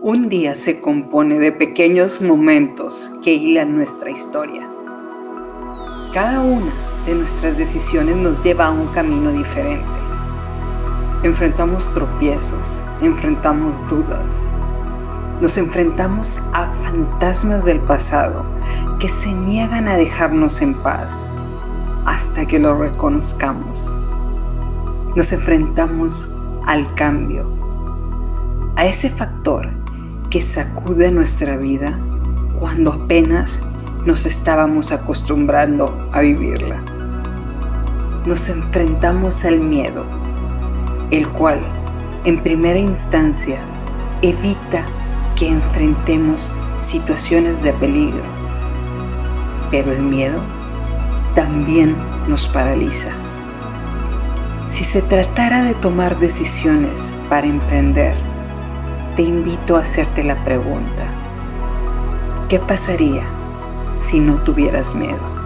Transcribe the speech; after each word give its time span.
Un 0.00 0.28
día 0.28 0.54
se 0.54 0.80
compone 0.80 1.40
de 1.40 1.50
pequeños 1.50 2.20
momentos 2.20 3.10
que 3.20 3.34
hilan 3.34 3.74
nuestra 3.74 4.08
historia. 4.08 4.70
Cada 6.14 6.40
una 6.40 6.72
de 7.04 7.16
nuestras 7.16 7.58
decisiones 7.58 8.16
nos 8.16 8.40
lleva 8.40 8.66
a 8.66 8.70
un 8.70 8.86
camino 8.92 9.32
diferente. 9.32 9.98
Enfrentamos 11.24 11.92
tropiezos, 11.92 12.84
enfrentamos 13.00 13.84
dudas, 13.90 14.54
nos 15.40 15.58
enfrentamos 15.58 16.42
a 16.52 16.72
fantasmas 16.74 17.64
del 17.64 17.80
pasado 17.80 18.46
que 19.00 19.08
se 19.08 19.32
niegan 19.32 19.88
a 19.88 19.96
dejarnos 19.96 20.62
en 20.62 20.74
paz 20.74 21.34
hasta 22.06 22.46
que 22.46 22.60
lo 22.60 22.78
reconozcamos. 22.78 23.98
Nos 25.16 25.32
enfrentamos 25.32 26.28
al 26.66 26.94
cambio, 26.94 27.52
a 28.76 28.86
ese 28.86 29.10
factor 29.10 29.77
que 30.30 30.42
sacude 30.42 31.10
nuestra 31.10 31.56
vida 31.56 31.98
cuando 32.58 32.92
apenas 32.92 33.62
nos 34.04 34.26
estábamos 34.26 34.92
acostumbrando 34.92 36.10
a 36.12 36.20
vivirla. 36.20 36.82
Nos 38.26 38.48
enfrentamos 38.50 39.44
al 39.44 39.60
miedo, 39.60 40.04
el 41.10 41.28
cual, 41.28 41.60
en 42.24 42.42
primera 42.42 42.78
instancia, 42.78 43.60
evita 44.20 44.84
que 45.34 45.48
enfrentemos 45.48 46.50
situaciones 46.78 47.62
de 47.62 47.72
peligro. 47.72 48.24
Pero 49.70 49.92
el 49.92 50.02
miedo 50.02 50.42
también 51.34 51.96
nos 52.26 52.48
paraliza. 52.48 53.10
Si 54.66 54.84
se 54.84 55.00
tratara 55.00 55.62
de 55.62 55.74
tomar 55.74 56.18
decisiones 56.18 57.14
para 57.30 57.46
emprender, 57.46 58.27
te 59.18 59.24
invito 59.24 59.76
a 59.76 59.80
hacerte 59.80 60.22
la 60.22 60.44
pregunta, 60.44 61.10
¿qué 62.48 62.60
pasaría 62.60 63.24
si 63.96 64.20
no 64.20 64.36
tuvieras 64.44 64.94
miedo? 64.94 65.37